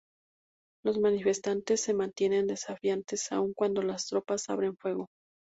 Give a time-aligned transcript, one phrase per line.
[0.83, 5.09] Los manifestantes se mantienen desafiantes aun cuando las tropas abren fuego.